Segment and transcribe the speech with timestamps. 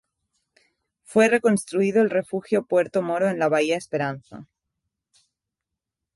[1.03, 4.47] Fue reconstruido el refugio Puerto Moro en la bahía Esperanza.